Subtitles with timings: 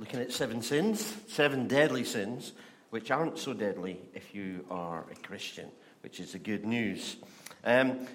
[0.00, 2.54] looking at seven sins, seven deadly sins,
[2.88, 5.70] which aren't so deadly if you are a Christian,
[6.02, 7.16] which is the good news.
[7.64, 8.06] Um,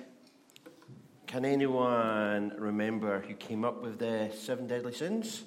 [1.27, 5.43] can anyone remember who came up with the seven deadly sins?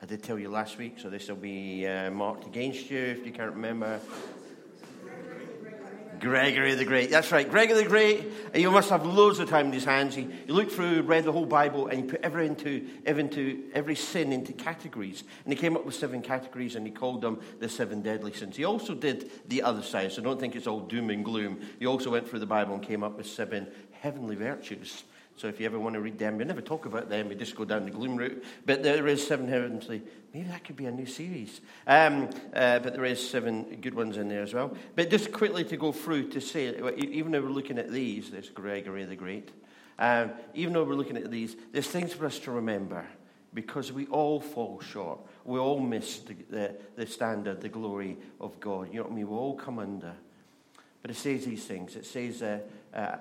[0.00, 3.26] I did tell you last week, so this will be uh, marked against you if
[3.26, 4.00] you can't remember.
[6.24, 7.10] Gregory the Great.
[7.10, 8.24] That's right, Gregory the Great.
[8.54, 10.14] You must have loads of time in his hands.
[10.14, 13.94] He, looked through, read the whole Bible, and he put every, into, every, into, every
[13.94, 15.22] sin into categories.
[15.44, 18.56] And he came up with seven categories, and he called them the seven deadly sins.
[18.56, 21.60] He also did the other side, so don't think it's all doom and gloom.
[21.78, 25.04] He also went through the Bible and came up with seven heavenly virtues.
[25.36, 27.28] So if you ever want to read them, we never talk about them.
[27.28, 28.44] We just go down the gloom route.
[28.64, 30.02] But there is seven heavenly.
[30.32, 31.60] Maybe that could be a new series.
[31.86, 34.76] Um, uh, but there is seven good ones in there as well.
[34.94, 38.48] But just quickly to go through to say, even though we're looking at these, there's
[38.50, 39.50] Gregory the Great.
[39.98, 43.04] Um, even though we're looking at these, there's things for us to remember
[43.52, 45.20] because we all fall short.
[45.44, 48.88] We all miss the, the, the standard, the glory of God.
[48.90, 49.28] You know what I mean?
[49.28, 50.14] We all come under.
[51.02, 51.96] But it says these things.
[51.96, 52.60] It says, uh,
[52.92, 53.16] uh,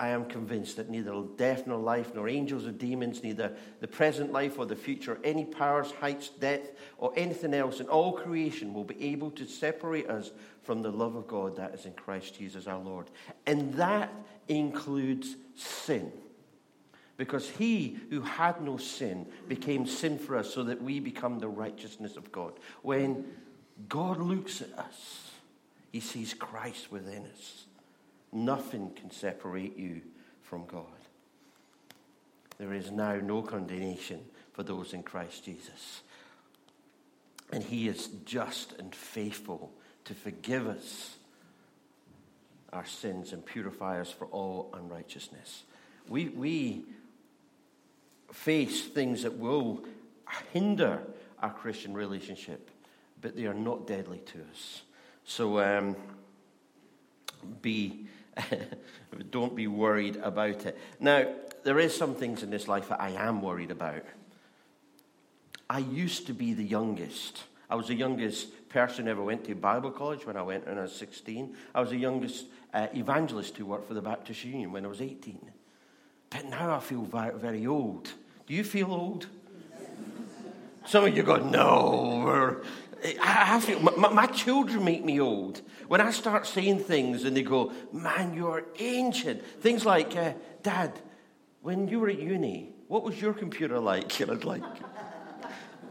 [0.00, 4.32] I am convinced that neither death nor life, nor angels or demons, neither the present
[4.32, 8.84] life or the future, any powers, heights, depth, or anything else in all creation will
[8.84, 10.30] be able to separate us
[10.62, 13.10] from the love of God that is in Christ Jesus our Lord.
[13.46, 14.10] And that
[14.48, 16.10] includes sin.
[17.18, 21.48] Because he who had no sin became sin for us so that we become the
[21.48, 22.54] righteousness of God.
[22.80, 23.26] When
[23.86, 25.30] God looks at us,
[25.92, 27.64] he sees Christ within us.
[28.32, 30.02] Nothing can separate you
[30.42, 30.84] from God.
[32.58, 34.20] There is now no condemnation
[34.52, 36.02] for those in Christ Jesus.
[37.52, 39.72] And He is just and faithful
[40.04, 41.16] to forgive us
[42.72, 45.64] our sins and purify us for all unrighteousness.
[46.08, 46.84] We, we
[48.32, 49.84] face things that will
[50.52, 51.02] hinder
[51.42, 52.70] our Christian relationship,
[53.20, 54.82] but they are not deadly to us.
[55.24, 55.96] So um,
[57.62, 58.06] be
[59.30, 60.78] Don't be worried about it.
[60.98, 61.32] Now,
[61.64, 64.02] there is some things in this life that I am worried about.
[65.68, 67.44] I used to be the youngest.
[67.68, 70.82] I was the youngest person ever went to Bible college when I went when I
[70.82, 71.54] was 16.
[71.74, 75.00] I was the youngest uh, evangelist who worked for the Baptist Union when I was
[75.00, 75.38] 18.
[76.30, 78.12] But now I feel very, very old.
[78.46, 79.26] Do you feel old?
[80.86, 82.62] Some of you go, no,
[83.22, 85.62] I feel my, my, children make me old.
[85.88, 89.44] When I start saying things and they go, man, you're ancient.
[89.60, 90.98] Things like, uh, Dad,
[91.62, 94.20] when you were at uni, what was your computer like?
[94.20, 94.62] And I'd like,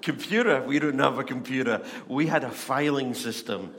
[0.02, 0.62] computer?
[0.62, 1.82] We don't have a computer.
[2.08, 3.74] We had a filing system,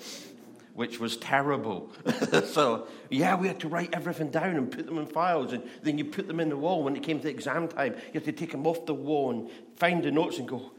[0.75, 1.93] which was terrible.
[2.47, 5.53] so, yeah, we had to write everything down and put them in files.
[5.53, 6.83] And then you put them in the wall.
[6.83, 9.51] When it came to exam time, you had to take them off the wall and
[9.77, 10.73] find the notes and go,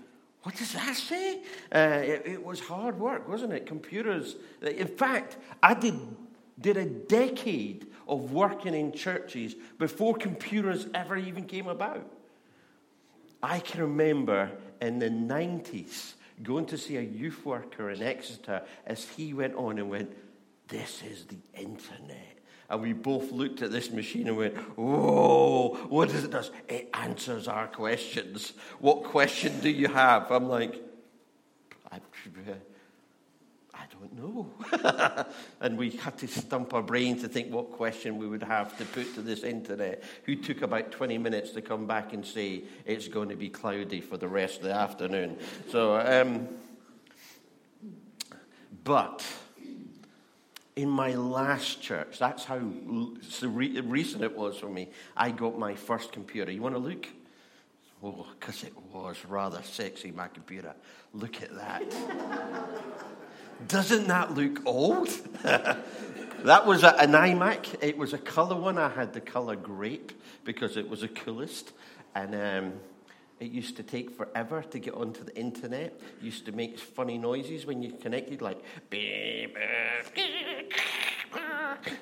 [0.43, 1.41] what does that say?
[1.73, 3.67] Uh, it, it, was hard work, wasn't it?
[3.67, 4.35] Computers.
[4.61, 5.99] In fact, I did,
[6.59, 12.11] did a decade of working in churches before computers ever even came about.
[13.43, 14.51] I can remember
[14.81, 19.77] in the 90s going to see a youth worker in Exeter as he went on
[19.77, 20.11] and went,
[20.67, 22.39] This is the internet.
[22.71, 26.41] And we both looked at this machine and went, Whoa, what does it do?
[26.69, 28.53] It answers our questions.
[28.79, 30.31] What question do you have?
[30.31, 30.81] I'm like,
[31.91, 31.99] I,
[33.73, 35.25] I don't know.
[35.59, 38.85] and we had to stump our brains to think what question we would have to
[38.85, 43.09] put to this internet, who took about 20 minutes to come back and say, it's
[43.09, 45.37] going to be cloudy for the rest of the afternoon.
[45.69, 46.47] So, um,
[48.85, 49.25] but
[50.75, 56.11] in my last church, that's how recent it was for me, I got my first
[56.11, 56.51] computer.
[56.51, 57.07] You want to look?
[58.03, 60.73] Oh, because it was rather sexy, my computer.
[61.13, 61.83] Look at that.
[63.67, 65.09] Doesn't that look old?
[65.43, 67.83] that was a, an iMac.
[67.83, 68.79] It was a color one.
[68.79, 71.73] I had the color grape because it was the coolest.
[72.15, 72.73] And um,
[73.41, 75.99] it used to take forever to get onto the internet.
[76.19, 78.63] It used to make funny noises when you connected, like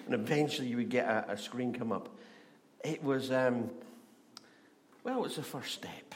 [0.06, 2.10] and eventually you would get a, a screen come up.
[2.84, 3.69] It was, um,
[5.06, 6.13] well, it was the first step.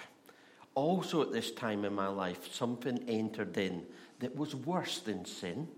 [0.75, 3.85] Also, at this time in my life, something entered in
[4.19, 5.69] that was worse than sin.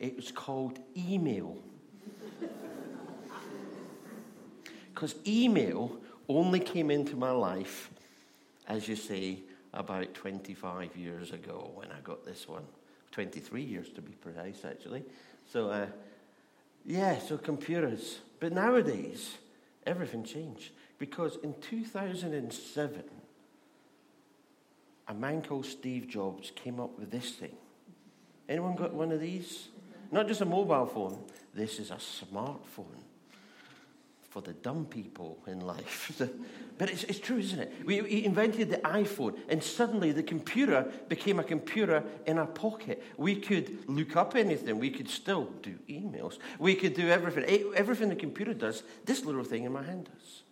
[0.00, 1.56] It was called email.
[4.94, 5.96] Because email
[6.28, 7.88] only came into my life
[8.68, 9.40] as you say,
[9.72, 12.64] about 25 years ago when I got this one.
[13.10, 15.02] 23 years to be precise, actually.
[15.50, 15.86] So, uh,
[16.84, 18.18] yeah, so computers.
[18.38, 19.38] But nowadays,
[19.86, 23.02] everything changed because in 2007,
[25.08, 27.56] a man called Steve Jobs came up with this thing.
[28.48, 29.68] Anyone got one of these?
[30.12, 31.18] Not just a mobile phone,
[31.54, 33.02] this is a smartphone
[34.28, 36.20] for the dumb people in life.
[36.78, 37.72] but it's, it's true, isn't it?
[37.84, 43.02] We, we, invented the iPhone, and suddenly the computer became a computer in our pocket.
[43.16, 44.78] We could look up anything.
[44.78, 46.38] We could still do emails.
[46.58, 47.72] We could do everything.
[47.74, 50.42] Everything the computer does, this little thing in my hand does.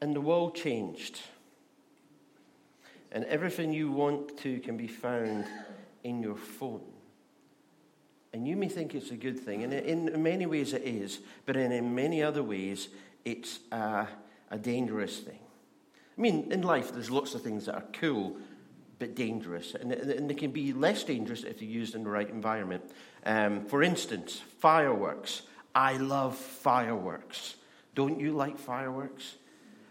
[0.00, 1.20] And the world changed.
[3.12, 5.46] And everything you want to can be found
[6.02, 6.95] in your phone.
[8.36, 11.56] And you may think it's a good thing, and in many ways it is, but
[11.56, 12.88] in many other ways
[13.24, 14.06] it's a,
[14.50, 15.38] a dangerous thing.
[16.18, 18.36] I mean, in life, there's lots of things that are cool
[18.98, 22.28] but dangerous, and, and they can be less dangerous if they're used in the right
[22.28, 22.82] environment.
[23.24, 25.40] Um, for instance, fireworks.
[25.74, 27.54] I love fireworks.
[27.94, 29.36] Don't you like fireworks?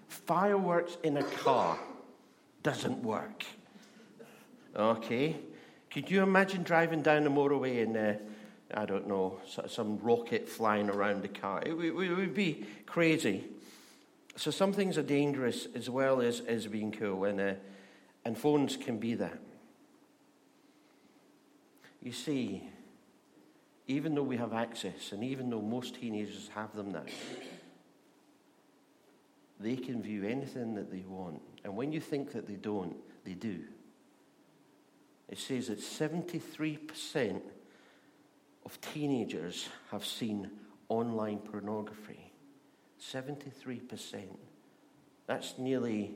[0.08, 1.80] Fireworks in a car
[2.62, 3.44] doesn't work.
[4.76, 5.36] Okay?
[5.90, 8.14] Could you imagine driving down the motorway and uh,
[8.76, 11.62] I don't know, some rocket flying around the car.
[11.66, 13.46] It, it, it, would be crazy.
[14.36, 17.54] So some things are dangerous as well as, as being cool, and, uh,
[18.26, 19.40] and phones can be that.
[22.04, 22.64] You see,
[23.88, 27.06] even though we have access, and even though most teenagers have them now,
[29.60, 31.42] they can view anything that they want.
[31.64, 33.62] And when you think that they don't, they do.
[35.30, 37.42] It says that 73%
[38.66, 40.50] of teenagers have seen
[40.90, 42.32] online pornography.
[43.00, 44.24] 73%.
[45.28, 46.16] That's nearly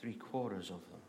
[0.00, 1.00] three quarters of them.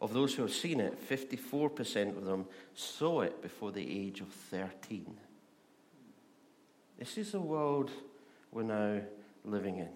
[0.00, 4.28] Of those who have seen it, 54% of them saw it before the age of
[4.28, 5.16] 13.
[6.98, 7.90] This is the world
[8.52, 9.00] we're now
[9.44, 9.88] living in.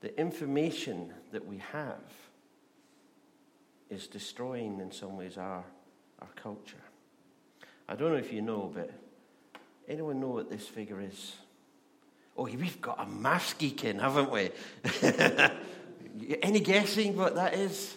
[0.00, 2.02] The information that we have
[3.92, 5.64] is destroying, in some ways, our,
[6.20, 6.76] our culture.
[7.88, 8.90] I don't know if you know, but
[9.86, 11.36] anyone know what this figure is?
[12.36, 14.50] Oh, we've got a maths geek in, haven't we?
[16.42, 17.94] Any guessing what that is?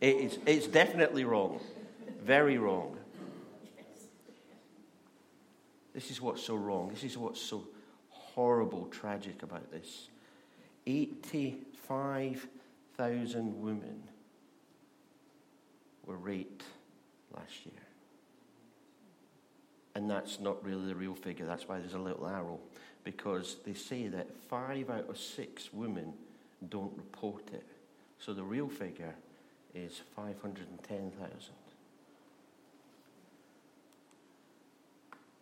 [0.00, 1.60] It is, it's definitely wrong.
[2.22, 2.96] Very wrong.
[5.92, 6.88] This is what's so wrong.
[6.88, 7.64] This is what's so
[8.08, 10.08] horrible, tragic about this.
[10.86, 12.46] 85
[12.96, 14.02] thousand women
[16.06, 16.64] were raped
[17.34, 17.74] last year.
[19.94, 21.46] And that's not really the real figure.
[21.46, 22.58] That's why there's a little arrow.
[23.04, 26.12] Because they say that five out of six women
[26.68, 27.66] don't report it.
[28.18, 29.14] So the real figure
[29.74, 31.54] is 510,000.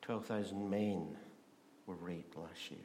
[0.03, 1.07] 12,000 men
[1.87, 2.81] were raped last year.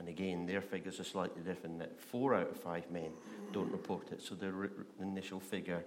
[0.00, 3.10] And again, their figures are slightly different that four out of five men
[3.52, 4.22] don't report it.
[4.22, 4.50] So the
[4.98, 5.84] initial figure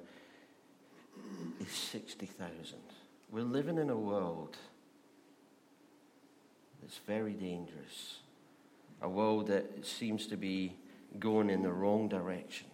[1.60, 2.54] is 60,000.
[3.31, 4.56] We're living in a world
[6.80, 8.19] that's very dangerous,
[9.01, 10.75] a world that seems to be
[11.19, 12.68] going in the wrong direction.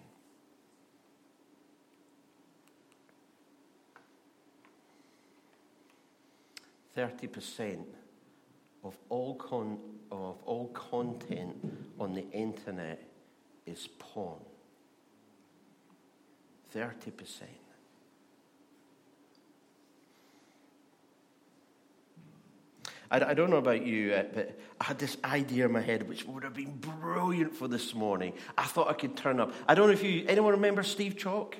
[6.93, 7.87] Thirty percent
[8.83, 9.79] of all, con-
[10.11, 11.55] of all content
[11.99, 13.03] on the internet
[13.65, 14.39] is porn.
[16.75, 17.43] 30%.
[23.11, 26.07] I, I don't know about you, uh, but I had this idea in my head
[26.07, 28.33] which would have been brilliant for this morning.
[28.57, 29.53] I thought I could turn up.
[29.67, 31.55] I don't know if you, anyone remember Steve Chalke?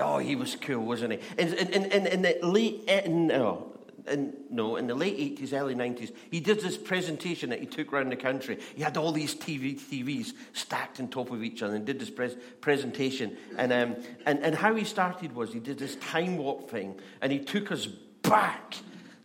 [0.00, 1.18] Oh, he was cool, wasn't he?
[1.36, 3.69] In, in, in, in the late, no,
[4.10, 7.92] in, no, in the late 80s, early 90s, he did this presentation that he took
[7.92, 8.58] around the country.
[8.74, 12.10] He had all these TV, TVs stacked on top of each other and did this
[12.10, 13.36] pres- presentation.
[13.56, 17.32] And, um, and, and how he started was he did this time warp thing and
[17.32, 18.74] he took us back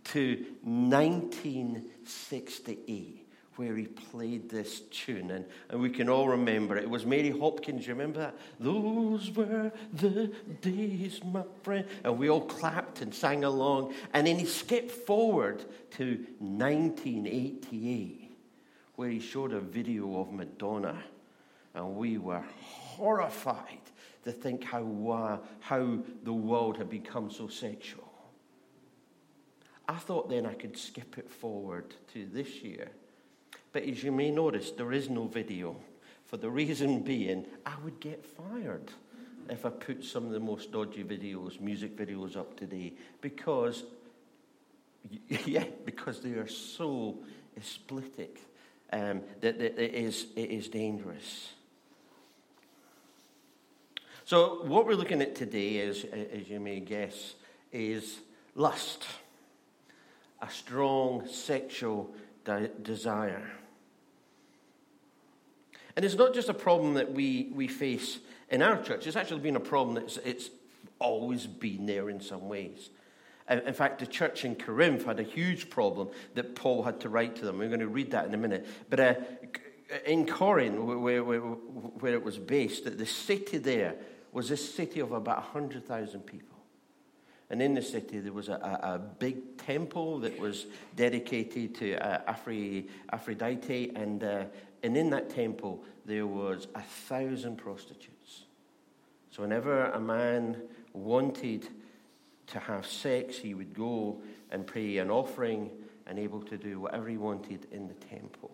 [0.05, 3.24] to 1968
[3.55, 6.83] where he played this tune, and, and we can all remember it.
[6.83, 8.35] It was Mary Hopkins, you remember that?
[8.59, 10.31] Those were the
[10.61, 11.85] days, my friend.
[12.03, 13.93] And we all clapped and sang along.
[14.13, 18.37] And then he skipped forward to 1988,
[18.95, 21.01] where he showed a video of Madonna.
[21.73, 23.79] And we were horrified
[24.23, 28.11] to think how, uh, how the world had become so sexual.
[29.87, 32.89] I thought then I could skip it forward to this year
[33.75, 35.75] but as you may notice, there is no video.
[36.27, 38.89] For the reason being, I would get fired
[39.49, 43.83] if I put some of the most dodgy videos, music videos up today, because
[45.45, 47.17] Yeah, because they are so
[47.57, 48.37] explicit
[48.93, 51.49] um, that, it, is, it is dangerous.
[54.23, 57.33] So, what we're looking at today, is, as you may guess,
[57.73, 58.19] is
[58.55, 59.03] lust,
[60.41, 62.15] a strong sexual
[62.45, 63.51] de- desire.
[65.95, 69.39] And it's not just a problem that we, we face in our church, it's actually
[69.39, 70.49] been a problem that's it's
[70.99, 72.89] always been there in some ways.
[73.49, 77.35] In fact, the church in Corinth had a huge problem that Paul had to write
[77.37, 77.59] to them.
[77.59, 78.65] We're going to read that in a minute.
[78.89, 79.13] But uh,
[80.05, 83.95] in Corinth, where, where, where, it was based, the city there
[84.31, 86.57] was a city of about 100,000 people.
[87.51, 92.03] And in the city, there was a, a, a big temple that was dedicated to
[92.03, 92.21] uh,
[93.11, 93.91] Aphrodite.
[93.95, 94.45] And, uh,
[94.85, 98.43] and in that temple, there was a thousand prostitutes.
[99.31, 100.61] So whenever a man
[100.93, 101.67] wanted
[102.47, 105.71] to have sex, he would go and pay an offering
[106.05, 108.51] and able to do whatever he wanted in the temple.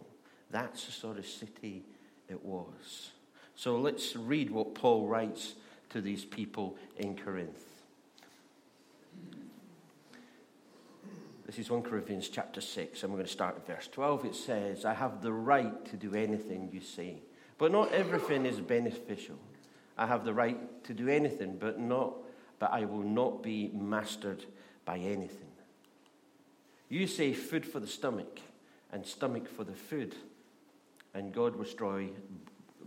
[0.51, 1.83] That's the sort of city
[2.29, 3.11] it was.
[3.55, 5.55] So let's read what Paul writes
[5.89, 7.70] to these people in Corinth.
[11.51, 14.23] This is 1 Corinthians chapter 6, and we're going to start at verse 12.
[14.23, 17.17] It says, I have the right to do anything you say,
[17.57, 19.35] but not everything is beneficial.
[19.97, 22.13] I have the right to do anything, but not
[22.57, 24.45] but I will not be mastered
[24.85, 25.51] by anything.
[26.87, 28.39] You say food for the stomach
[28.93, 30.15] and stomach for the food,
[31.13, 32.11] and God will destroy,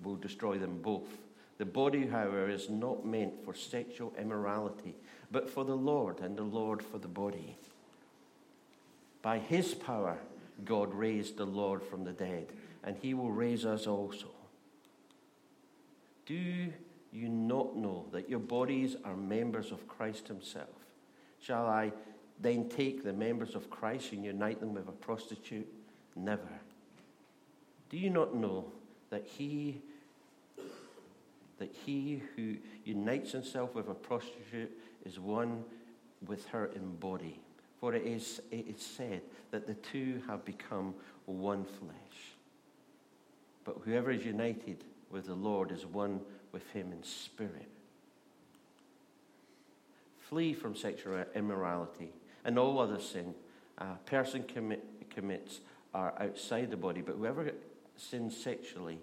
[0.03, 1.19] will destroy them both.
[1.59, 4.95] The body, however, is not meant for sexual immorality,
[5.31, 7.59] but for the Lord, and the Lord for the body.
[9.25, 10.19] By his power,
[10.67, 12.49] God raised the Lord from the dead,
[12.85, 14.29] and he will raise us also.
[16.27, 20.69] Do you not know that your bodies are members of Christ Himself?
[21.41, 21.93] Shall I
[22.39, 25.69] then take the members of Christ and unite them with a prostitute?
[26.17, 26.61] Never.
[27.89, 28.73] Do you not know
[29.11, 29.81] that He
[31.59, 35.65] that he who unites himself with a prostitute is one
[36.27, 37.41] with her in body?
[37.85, 40.95] For it is, it is said that the two have become
[41.27, 42.33] one flesh.
[43.63, 47.69] But whoever is united with the Lord is one with him in spirit.
[50.19, 52.09] Flee from sexual immorality
[52.47, 53.35] and all other sin
[53.77, 55.61] a person commit, commits
[55.93, 57.53] are outside the body, but whoever
[57.99, 58.99] sins sexually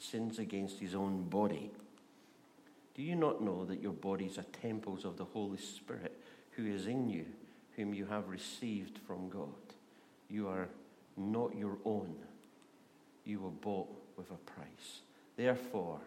[0.00, 1.70] sins against his own body.
[2.96, 6.18] Do you not know that your bodies are temples of the Holy Spirit
[6.56, 7.26] who is in you,
[7.76, 9.48] whom you have received from God?
[10.28, 10.68] You are
[11.16, 12.14] not your own.
[13.24, 15.00] You were bought with a price.
[15.36, 16.00] Therefore,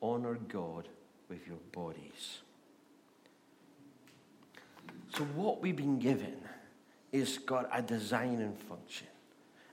[0.00, 0.88] honor God
[1.28, 2.38] with your bodies.
[5.16, 6.36] So, what we've been given
[7.12, 9.06] is got a design and function.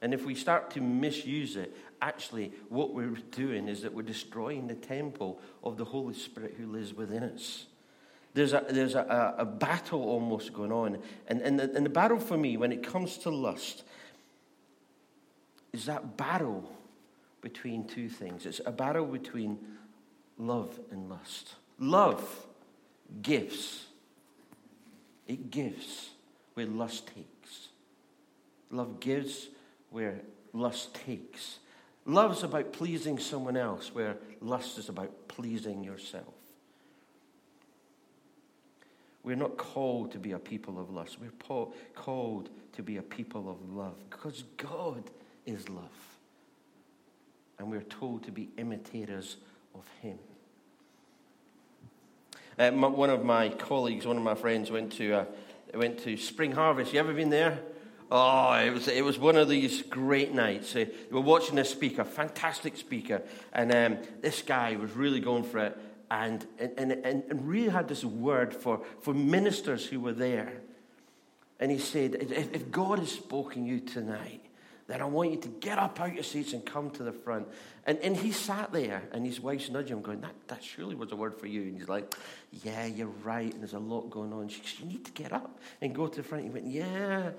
[0.01, 4.67] And if we start to misuse it, actually, what we're doing is that we're destroying
[4.67, 7.65] the temple of the Holy Spirit who lives within us.
[8.33, 10.99] There's a, there's a, a, battle almost going on.
[11.27, 13.83] And, and, the, and the battle for me, when it comes to lust,
[15.73, 16.71] is that battle
[17.41, 18.45] between two things.
[18.45, 19.59] It's a battle between
[20.37, 21.55] love and lust.
[21.79, 22.45] Love
[23.21, 23.87] gives,
[25.27, 26.11] it gives
[26.53, 27.67] where lust takes.
[28.69, 29.49] Love gives
[29.89, 30.21] where
[30.53, 31.59] lust takes.
[32.05, 36.33] Love's about pleasing someone else, where lust is about pleasing yourself.
[39.23, 41.17] We're not called to be a people of lust.
[41.19, 45.03] We're called to be a people of love because God
[45.45, 45.89] is love.
[47.59, 49.37] And we're told to be imitators
[49.75, 50.17] of Him.
[52.57, 55.25] Uh, my, one of my colleagues, one of my friends, went to, uh,
[55.75, 56.91] went to Spring Harvest.
[56.91, 57.59] You ever been there?
[58.09, 60.75] Oh, it was, it was one of these great nights.
[60.75, 63.21] Uh, we were watching this speaker, fantastic speaker,
[63.53, 65.77] and um, this guy was really going for it
[66.11, 70.51] and, and, and, and really had this word for, for ministers who were there.
[71.57, 74.41] And he said, if, if God has spoken you tonight,
[74.87, 77.47] then I want you to get up out your seats and come to the front.
[77.87, 81.13] And, and he sat there, and his wife's nudging him, going, that, that surely was
[81.13, 81.61] a word for you.
[81.61, 82.13] And he's like,
[82.61, 83.51] Yeah, you're right.
[83.53, 84.49] And there's a lot going on.
[84.49, 86.43] She goes, You need to get up and go to the front.
[86.43, 87.29] He went, Yeah,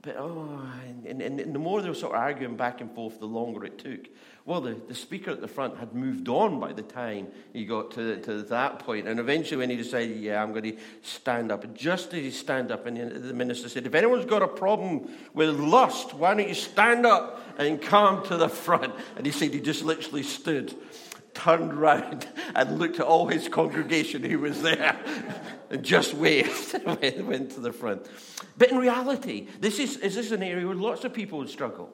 [0.00, 0.58] but oh.
[1.06, 3.64] And, and, and the more they were sort of arguing back and forth, the longer
[3.66, 4.08] it took.
[4.44, 7.92] Well, the, the speaker at the front had moved on by the time he got
[7.92, 9.06] to, to that point.
[9.06, 12.72] And eventually, when he decided, Yeah, I'm going to stand up, just as he stand
[12.72, 16.54] up, and the minister said, If anyone's got a problem with lust, why don't you
[16.54, 18.92] stand up and come to the front?
[19.16, 20.74] And he said, He just literally stood,
[21.34, 24.98] turned round, and looked at all his congregation who was there.
[25.70, 28.06] and just waved and went to the front.
[28.58, 31.90] But in reality, this is, is this an area where lots of people would struggle?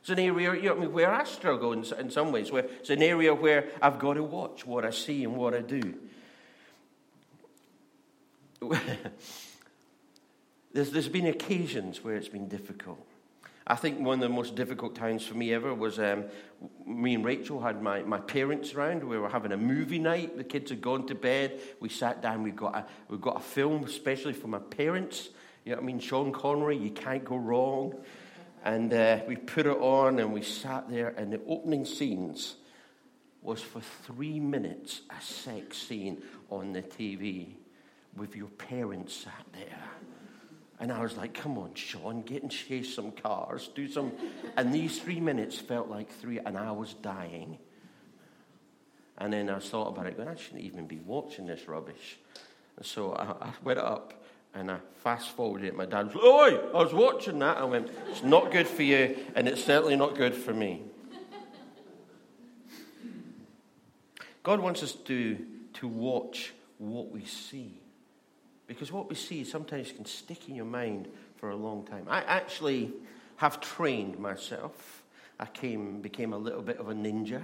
[0.00, 3.02] It's an area you know, where I struggle in, in some ways, where it's an
[3.02, 5.94] area where I've got to watch what I see and what I do.
[10.72, 13.06] there's, there's been occasions where it's been difficult.
[13.66, 16.24] I think one of the most difficult times for me ever was um,
[16.86, 19.04] me and Rachel had my, my parents around.
[19.04, 20.36] We were having a movie night.
[20.36, 21.60] The kids had gone to bed.
[21.78, 22.42] We sat down.
[22.42, 25.28] We got a, we got a film, especially for my parents.
[25.64, 26.00] You know what I mean?
[26.00, 27.94] Sean Connery, you can't go wrong.
[28.64, 32.56] And uh, we put it on and we sat there, and the opening scenes
[33.42, 37.54] was for three minutes a sex scene on the TV
[38.16, 39.84] with your parents sat there.
[40.78, 44.12] And I was like, come on, Sean, get and chase some cars, do some.
[44.56, 47.58] And these three minutes felt like three, and I was dying.
[49.18, 52.18] And then I thought about it, going, I shouldn't even be watching this rubbish.
[52.76, 54.19] And so I, I went up
[54.54, 55.76] and I fast forwarded it.
[55.76, 57.56] My dad was like, Oi, I was watching that.
[57.56, 60.82] I went, It's not good for you, and it's certainly not good for me.
[64.42, 65.38] God wants us to,
[65.74, 67.80] to watch what we see.
[68.66, 72.06] Because what we see sometimes can stick in your mind for a long time.
[72.08, 72.92] I actually
[73.36, 75.02] have trained myself.
[75.38, 77.42] I came, became a little bit of a ninja.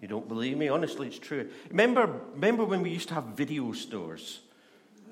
[0.00, 0.68] You don't believe me?
[0.68, 1.50] Honestly, it's true.
[1.68, 4.40] Remember, remember when we used to have video stores?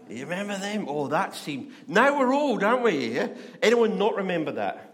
[0.08, 0.86] You remember them?
[0.88, 1.72] Oh, that seemed.
[1.86, 3.14] Now we're old, aren't we?
[3.14, 3.28] Yeah?
[3.62, 4.88] Anyone not remember that?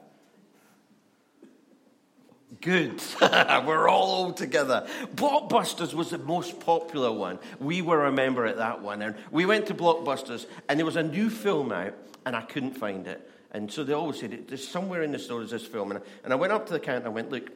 [2.61, 3.03] Good.
[3.21, 4.87] we're all old together.
[5.15, 7.39] Blockbusters was the most popular one.
[7.61, 9.03] We were a member at that one.
[9.03, 11.95] And we went to Blockbusters, and there was a new film out,
[12.25, 13.31] and I couldn't find it.
[13.51, 15.93] And so they always said, There's somewhere in the store is this film.
[15.93, 17.51] And I, and I went up to the counter and I went, Look,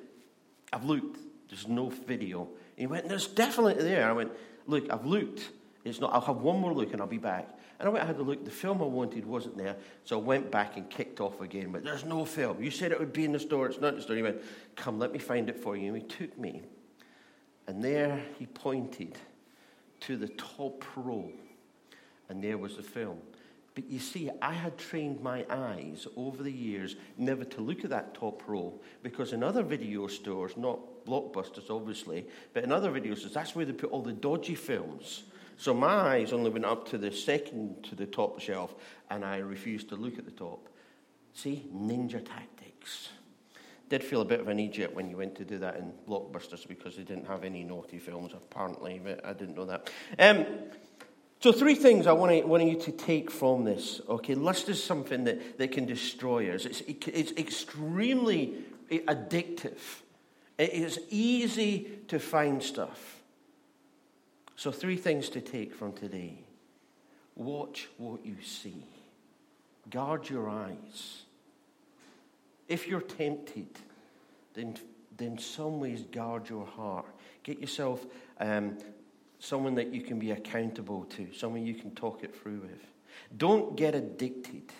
[0.72, 1.18] I've looked.
[1.48, 2.42] There's no video.
[2.42, 4.08] And he went, There's definitely there.
[4.08, 4.32] I went,
[4.66, 5.48] Look, I've looked.
[5.88, 7.48] It's not, I'll have one more look and I'll be back.
[7.78, 8.44] And I went, I had a look.
[8.44, 9.76] The film I wanted wasn't there.
[10.04, 11.70] So I went back and kicked off again.
[11.70, 12.62] But there's no film.
[12.62, 13.66] You said it would be in the store.
[13.66, 14.16] It's not in the store.
[14.16, 14.42] He went,
[14.74, 15.94] Come, let me find it for you.
[15.94, 16.62] And he took me.
[17.66, 19.16] And there he pointed
[20.00, 21.30] to the top row.
[22.28, 23.18] And there was the film.
[23.78, 27.90] But you see, I had trained my eyes over the years never to look at
[27.90, 33.14] that top row because in other video stores, not blockbusters obviously, but in other video
[33.14, 35.22] stores, that's where they put all the dodgy films.
[35.58, 38.76] So my eyes only went up to the second to the top shelf,
[39.10, 40.68] and I refused to look at the top.
[41.34, 43.08] See, ninja tactics.
[43.88, 46.66] Did feel a bit of an idiot when you went to do that in Blockbusters
[46.68, 49.90] because they didn't have any naughty films, apparently, but I didn't know that.
[50.18, 50.46] Um,
[51.40, 54.00] so, three things I want, want you to take from this.
[54.08, 59.80] Okay, lust is something that, that can destroy us, it's, it's extremely addictive,
[60.56, 63.17] it is easy to find stuff.
[64.58, 66.34] So, three things to take from today
[67.36, 68.84] watch what you see,
[69.88, 71.22] guard your eyes.
[72.66, 73.68] If you're tempted,
[74.54, 74.76] then,
[75.16, 77.06] then some ways guard your heart.
[77.44, 78.04] Get yourself
[78.40, 78.76] um,
[79.38, 82.84] someone that you can be accountable to, someone you can talk it through with.
[83.36, 84.72] Don't get addicted.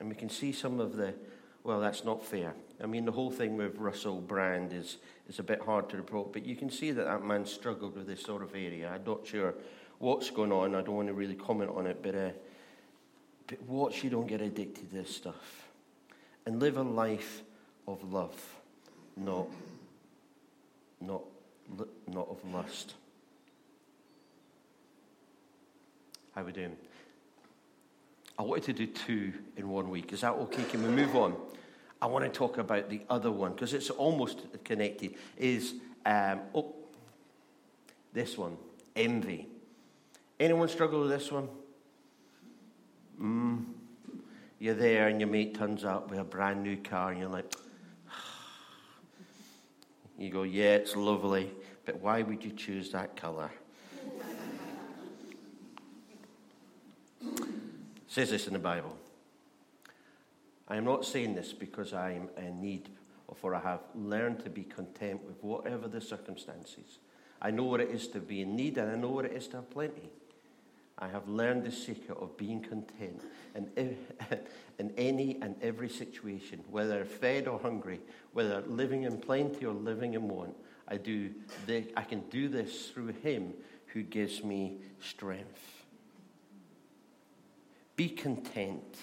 [0.00, 1.14] And we can see some of the,
[1.64, 2.54] well, that's not fair.
[2.82, 4.98] I mean, the whole thing with Russell Brand is
[5.28, 8.06] it's a bit hard to report, but you can see that that man struggled with
[8.06, 8.90] this sort of area.
[8.92, 9.54] I'm not sure
[9.98, 10.74] what's going on.
[10.74, 12.30] I don't want to really comment on it, but, uh,
[13.46, 15.68] but watch you don't get addicted to this stuff.
[16.44, 17.42] And live a life
[17.86, 18.34] of love,
[19.16, 19.46] not,
[21.00, 21.22] not,
[22.08, 22.94] not of lust.
[26.34, 26.76] How we doing?
[28.38, 30.12] I wanted to do two in one week.
[30.12, 30.64] Is that okay?
[30.64, 31.36] Can we move on?
[32.00, 35.14] I want to talk about the other one because it's almost connected.
[35.36, 36.74] Is um, oh,
[38.12, 38.56] this one
[38.96, 39.46] envy?
[40.40, 41.48] Anyone struggle with this one?
[43.20, 43.64] Mm.
[44.58, 47.52] You're there and your mate turns up with a brand new car and you're like,
[50.18, 51.50] you go, yeah, it's lovely,
[51.84, 53.50] but why would you choose that colour?
[58.12, 58.94] Says this in the Bible.
[60.68, 62.90] I am not saying this because I am in need,
[63.26, 66.98] or for I have learned to be content with whatever the circumstances.
[67.40, 69.48] I know what it is to be in need, and I know what it is
[69.48, 70.10] to have plenty.
[70.98, 73.22] I have learned the secret of being content
[73.54, 73.96] in,
[74.78, 78.00] in any and every situation, whether fed or hungry,
[78.34, 80.54] whether living in plenty or living in want.
[80.86, 81.30] I, do
[81.66, 83.54] the, I can do this through Him
[83.86, 85.81] who gives me strength.
[87.96, 88.96] Be content.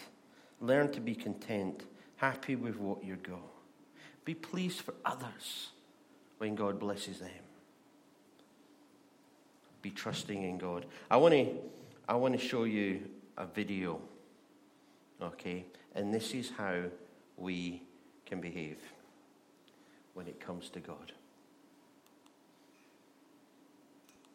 [0.61, 1.83] Learn to be content,
[2.17, 3.39] happy with what you got.
[4.25, 5.69] Be pleased for others
[6.37, 7.29] when God blesses them.
[9.81, 10.85] be trusting in God.
[11.09, 11.47] I want to
[12.07, 13.01] I want to show you
[13.37, 14.01] a video.
[15.21, 15.65] Okay?
[15.95, 16.83] And this is how
[17.37, 17.81] we
[18.25, 18.79] can behave
[20.13, 21.13] when it comes to God.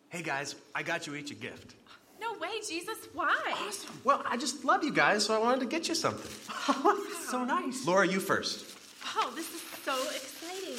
[0.09, 1.75] Hey guys, I got you each a gift.
[2.25, 2.97] No way, Jesus.
[3.13, 3.71] Why?
[4.03, 6.31] Well, I just love you guys, so I wanted to get you something.
[7.25, 7.85] So nice.
[7.87, 8.65] Laura, you first.
[9.17, 10.77] Oh, this is so exciting.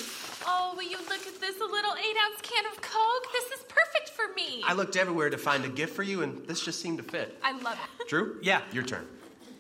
[0.47, 1.57] Oh, will you look at this?
[1.59, 3.31] A little eight ounce can of Coke?
[3.33, 4.61] This is perfect for me.
[4.63, 7.37] I looked everywhere to find a gift for you, and this just seemed to fit.
[7.43, 8.07] I love it.
[8.07, 8.37] Drew?
[8.41, 8.61] Yeah.
[8.71, 9.05] Your turn.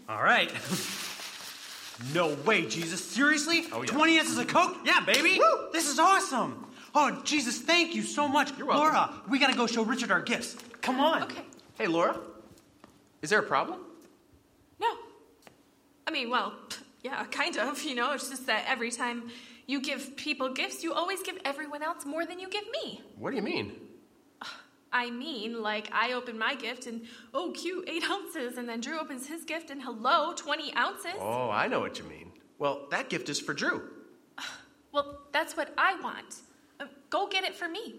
[0.07, 0.53] All right.
[2.13, 3.03] no way, Jesus.
[3.03, 3.65] Seriously?
[3.73, 3.91] Oh, yeah.
[3.91, 4.77] 20 ounces of Coke?
[4.85, 5.39] Yeah, baby.
[5.39, 5.69] Woo!
[5.73, 6.65] This is awesome.
[6.93, 8.55] Oh, Jesus, thank you so much.
[8.57, 8.85] You're welcome.
[8.85, 10.55] Laura, we gotta go show Richard our gifts.
[10.81, 11.23] Come on.
[11.23, 11.41] Okay.
[11.77, 12.17] Hey, Laura,
[13.21, 13.81] is there a problem?
[14.79, 14.87] No.
[16.07, 16.53] I mean, well,
[17.03, 17.83] yeah, kind of.
[17.83, 19.29] You know, it's just that every time
[19.67, 23.01] you give people gifts, you always give everyone else more than you give me.
[23.17, 23.73] What do you mean?
[24.93, 27.01] I mean, like, I open my gift and,
[27.33, 28.57] oh, cute, eight ounces.
[28.57, 31.11] And then Drew opens his gift and, hello, 20 ounces.
[31.19, 32.31] Oh, I know what you mean.
[32.57, 33.89] Well, that gift is for Drew.
[34.93, 36.35] Well, that's what I want.
[36.79, 37.95] Uh, go get it for me.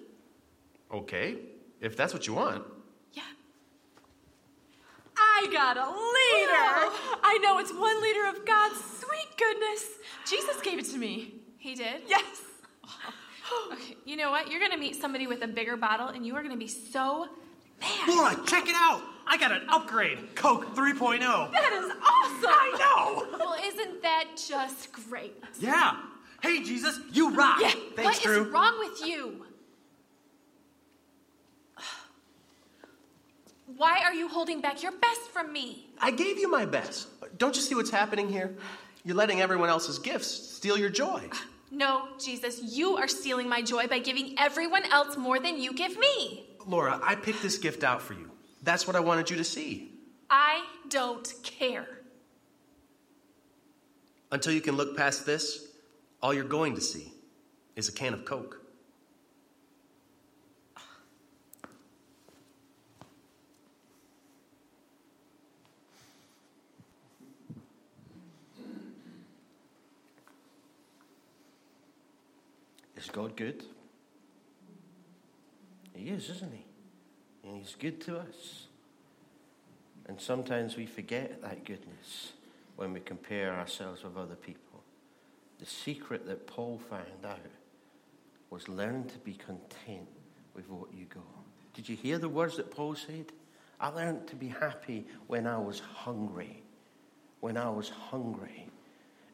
[0.90, 1.36] Okay,
[1.82, 2.64] if that's what you want.
[5.16, 5.22] Yeah.
[5.22, 5.92] I got a liter.
[5.92, 7.18] Oh.
[7.22, 9.84] I know it's one liter of God's sweet goodness.
[10.28, 11.34] Jesus gave it to me.
[11.58, 12.02] He did?
[12.06, 12.24] Yes.
[12.84, 13.70] Oh.
[13.72, 14.50] Okay, you know what?
[14.50, 16.68] You're going to meet somebody with a bigger bottle and you are going to be
[16.68, 17.28] so
[17.80, 18.08] mad.
[18.08, 19.00] Laura, check it out.
[19.26, 20.34] I got an upgrade.
[20.34, 21.20] Coke 3.0.
[21.20, 22.50] That is awesome.
[22.50, 23.38] I know.
[23.38, 25.34] Well, isn't that just great?
[25.58, 25.96] Yeah.
[26.42, 27.58] Hey, Jesus, you rock.
[27.60, 27.70] Yeah.
[27.96, 28.42] Thanks, what is Drew.
[28.52, 29.46] wrong with you?
[33.76, 35.88] Why are you holding back your best from me?
[35.98, 37.08] I gave you my best.
[37.36, 38.56] Don't you see what's happening here?
[39.04, 41.28] You're letting everyone else's gifts steal your joy.
[41.70, 45.98] No, Jesus, you are stealing my joy by giving everyone else more than you give
[45.98, 46.46] me.
[46.66, 48.30] Laura, I picked this gift out for you.
[48.62, 49.92] That's what I wanted you to see.
[50.30, 51.86] I don't care.
[54.32, 55.68] Until you can look past this,
[56.22, 57.12] all you're going to see
[57.76, 58.65] is a can of Coke.
[73.06, 73.62] Is God good?
[75.94, 76.64] He is, isn't he?
[77.44, 78.66] And he's good to us.
[80.08, 82.32] And sometimes we forget that goodness
[82.74, 84.82] when we compare ourselves with other people.
[85.60, 87.38] The secret that Paul found out
[88.50, 90.08] was learn to be content
[90.56, 91.22] with what you got.
[91.74, 93.26] Did you hear the words that Paul said?
[93.78, 96.64] I learned to be happy when I was hungry.
[97.38, 98.66] When I was hungry.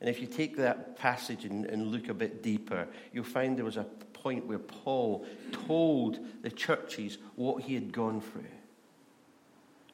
[0.02, 3.64] And if you take that passage and, and, look a bit deeper, you'll find there
[3.64, 5.24] was a point where Paul
[5.68, 8.42] told the churches what he had gone through.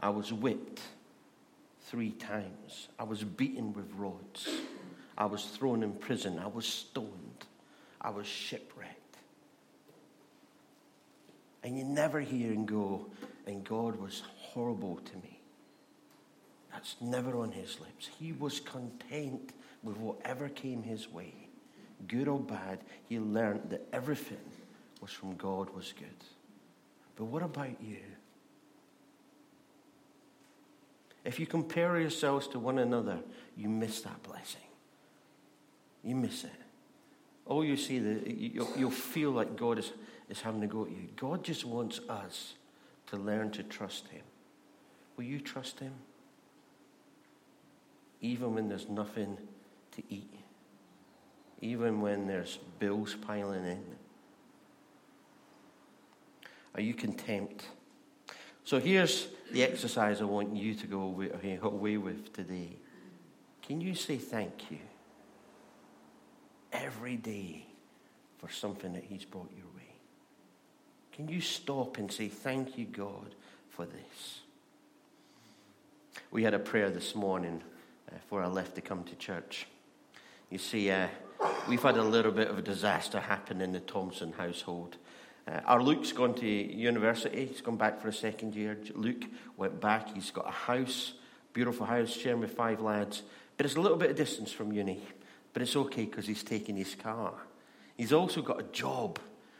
[0.01, 0.81] I was whipped
[1.83, 4.49] three times, I was beaten with rods,
[5.19, 7.45] I was thrown in prison, I was stoned,
[8.01, 9.19] I was shipwrecked.
[11.63, 13.09] And you never hear and go,
[13.47, 15.41] and God was horrible to me.
[16.73, 18.09] That's never on his lips.
[18.19, 21.35] He was content with whatever came his way,
[22.07, 24.39] good or bad, he learned that everything
[25.01, 26.09] was from God was good.
[27.17, 27.99] But what about you?
[31.25, 33.19] If you compare yourselves to one another,
[33.57, 34.63] you miss that blessing.
[36.03, 36.51] You miss it.
[37.45, 39.93] All you see, the, you, you'll feel like God is,
[40.29, 41.09] is having to go at you.
[41.17, 42.55] God just wants us
[43.09, 44.23] to learn to trust Him.
[45.17, 45.93] Will you trust Him?
[48.21, 49.39] Even when there's nothing
[49.99, 50.33] to eat,
[51.61, 53.85] even when there's bills piling in?
[56.75, 57.67] Are you content?
[58.65, 61.01] So here's the exercise I want you to go
[61.65, 62.77] away, with today.
[63.63, 64.79] Can you say thank you
[66.73, 67.67] every day
[68.39, 69.91] for something that He's brought your way?
[71.13, 73.35] Can you stop and say thank you, God,
[73.71, 74.43] for this?
[76.31, 77.63] We had a prayer this morning
[78.09, 79.67] uh, before I left to come to church.
[80.51, 81.09] You see, uh,
[81.69, 84.97] we've had a little bit of a disaster happen in the Thompson household.
[85.47, 87.45] Uh, our Luke's gone to university.
[87.47, 88.79] He's gone back for a second year.
[88.95, 89.25] Luke
[89.59, 90.15] went back.
[90.15, 91.13] He's got a house,
[91.53, 93.23] beautiful house, sharing with five lads.
[93.59, 95.03] But it's a little bit of distance from uni.
[95.53, 97.35] But it's okay because he's taking his car.
[97.99, 99.19] He's also got a job,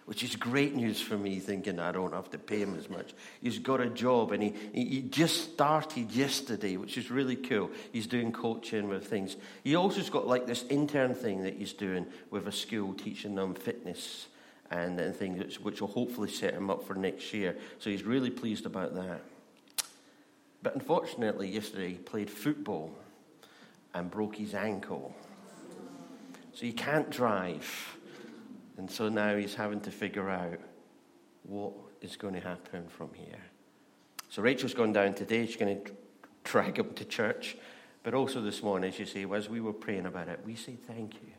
[0.09, 3.13] which is great news for me, thinking I don't have to pay him as much.
[3.43, 7.71] He's got a job and he, he just started yesterday, which is really cool.
[7.93, 9.37] He's doing coaching with things.
[9.65, 13.53] He also's got like this intern thing that he's doing with a school, teaching them
[13.53, 14.29] fitness
[14.71, 17.55] and, and things which will hopefully set him up for next year.
[17.79, 19.21] So he's really pleased about that.
[20.63, 22.95] But unfortunately, yesterday he played football
[23.93, 25.15] and broke his ankle.
[26.55, 27.98] So he can't drive.
[28.79, 30.61] And so now he's having to figure out
[31.43, 33.43] what is going to happen from here.
[34.31, 35.47] So Rachel's gone down today.
[35.47, 35.93] She's going to
[36.45, 37.57] drag him to church.
[38.05, 40.77] But also this morning, as you say, as we were praying about it, we say
[40.87, 41.33] thank you.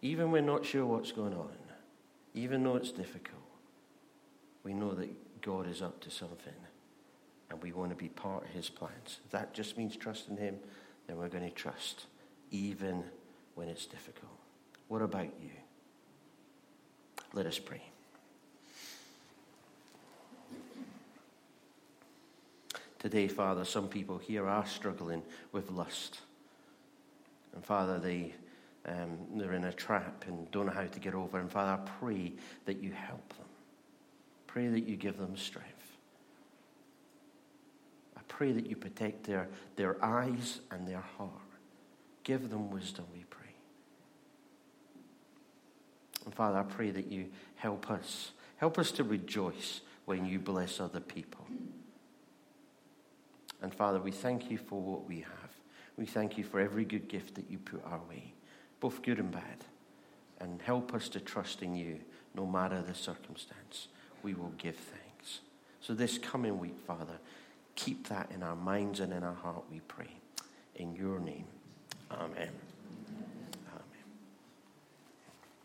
[0.00, 1.50] Even when we're not sure what's going on,
[2.34, 3.42] even though it's difficult,
[4.64, 6.54] we know that God is up to something
[7.50, 9.20] and we want to be part of his plans.
[9.24, 10.56] If that just means trusting him,
[11.06, 12.06] then we're going to trust,
[12.50, 13.04] even
[13.54, 14.32] when it's difficult.
[14.88, 15.50] What about you?
[17.32, 17.82] Let us pray.
[22.98, 26.20] Today, Father, some people here are struggling with lust.
[27.54, 28.34] And Father, they,
[28.86, 31.38] um, they're in a trap and don't know how to get over.
[31.38, 32.32] And Father, I pray
[32.64, 33.46] that you help them.
[34.46, 35.68] Pray that you give them strength.
[38.16, 41.30] I pray that you protect their, their eyes and their heart.
[42.24, 43.37] Give them wisdom, we pray.
[46.28, 48.32] And Father, I pray that you help us.
[48.58, 51.46] Help us to rejoice when you bless other people.
[53.62, 55.50] And Father, we thank you for what we have.
[55.96, 58.34] We thank you for every good gift that you put our way,
[58.78, 59.64] both good and bad.
[60.38, 61.98] And help us to trust in you
[62.34, 63.88] no matter the circumstance.
[64.22, 65.40] We will give thanks.
[65.80, 67.20] So, this coming week, Father,
[67.74, 70.10] keep that in our minds and in our heart, we pray.
[70.74, 71.46] In your name,
[72.12, 72.67] amen.